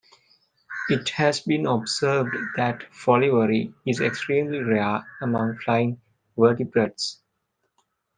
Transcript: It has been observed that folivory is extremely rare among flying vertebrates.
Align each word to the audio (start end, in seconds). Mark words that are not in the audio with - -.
It 0.89 1.09
has 1.09 1.41
been 1.41 1.67
observed 1.67 2.35
that 2.57 2.91
folivory 2.91 3.71
is 3.85 4.01
extremely 4.01 4.57
rare 4.57 5.05
among 5.21 5.59
flying 5.59 6.01
vertebrates. 6.35 7.21